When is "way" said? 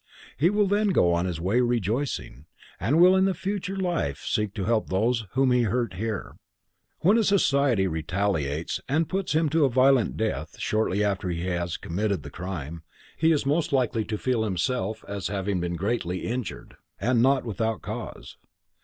1.39-1.61